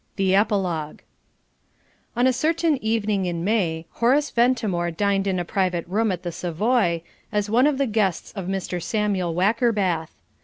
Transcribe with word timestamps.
THE 0.15 0.33
EPILOGUE 0.35 1.03
On 2.15 2.25
a 2.25 2.33
certain 2.33 2.83
evening 2.83 3.27
in 3.27 3.43
May 3.43 3.85
Horace 3.91 4.31
Ventimore 4.31 4.89
dined 4.89 5.27
in 5.27 5.37
a 5.37 5.45
private 5.45 5.85
room 5.87 6.11
at 6.11 6.23
the 6.23 6.31
Savoy, 6.31 7.03
as 7.31 7.51
one 7.51 7.67
of 7.67 7.77
the 7.77 7.85
guests 7.85 8.31
of 8.35 8.47
Mr. 8.47 8.81
Samuel 8.81 9.35
Wackerbath. 9.35 10.15